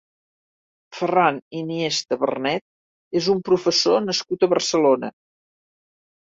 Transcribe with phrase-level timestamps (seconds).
[0.99, 2.63] Ferran Iniesta Vernet
[3.21, 5.13] és un professor nascut a Barcelona.